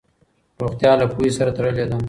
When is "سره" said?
1.37-1.51